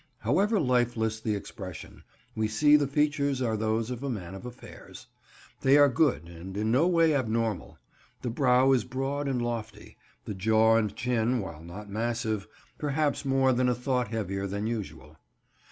However 0.21 0.59
lifeless 0.59 1.19
the 1.19 1.35
expression, 1.35 2.01
we 2.35 2.47
see 2.47 2.75
the 2.75 2.87
features 2.87 3.39
are 3.39 3.55
those 3.55 3.91
of 3.91 4.01
a 4.01 4.09
man 4.09 4.33
of 4.33 4.47
affairs. 4.47 5.05
They 5.61 5.77
are 5.77 5.89
good 5.89 6.27
and 6.27 6.57
in 6.57 6.71
no 6.71 6.87
way 6.87 7.13
abnormal. 7.13 7.77
The 8.23 8.31
brow 8.31 8.71
is 8.71 8.83
broad 8.83 9.27
and 9.27 9.39
lofty; 9.39 9.97
the 10.25 10.33
jaw 10.33 10.77
and 10.77 10.95
chin, 10.95 11.39
while 11.39 11.61
not 11.63 11.87
massive, 11.87 12.47
perhaps 12.79 13.25
more 13.25 13.53
than 13.53 13.69
a 13.69 13.75
thought 13.75 14.07
heavier 14.07 14.47
than 14.47 14.65
usual. 14.65 15.17